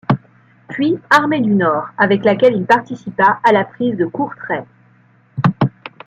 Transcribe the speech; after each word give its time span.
Puis 0.69 0.97
armée 1.11 1.41
du 1.41 1.51
Nord 1.51 1.89
avec 1.95 2.25
laquelle 2.25 2.55
il 2.55 2.65
participa 2.65 3.39
à 3.43 3.51
la 3.51 3.63
prise 3.63 3.95
de 3.97 4.07
Courtray. 4.07 4.63